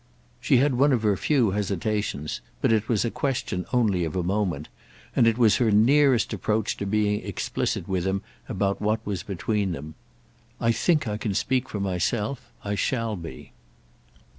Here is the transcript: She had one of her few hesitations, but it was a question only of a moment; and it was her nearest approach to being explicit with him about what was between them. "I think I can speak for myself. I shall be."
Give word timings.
She 0.39 0.57
had 0.57 0.73
one 0.79 0.93
of 0.93 1.03
her 1.03 1.15
few 1.15 1.51
hesitations, 1.51 2.41
but 2.59 2.71
it 2.73 2.89
was 2.89 3.05
a 3.05 3.11
question 3.11 3.67
only 3.71 4.03
of 4.03 4.15
a 4.15 4.23
moment; 4.23 4.67
and 5.15 5.27
it 5.27 5.37
was 5.37 5.57
her 5.57 5.69
nearest 5.69 6.33
approach 6.33 6.75
to 6.77 6.87
being 6.87 7.23
explicit 7.23 7.87
with 7.87 8.05
him 8.07 8.23
about 8.49 8.81
what 8.81 9.05
was 9.05 9.21
between 9.21 9.73
them. 9.73 9.93
"I 10.59 10.71
think 10.71 11.07
I 11.07 11.17
can 11.17 11.35
speak 11.35 11.69
for 11.69 11.79
myself. 11.79 12.51
I 12.63 12.73
shall 12.73 13.15
be." 13.15 13.51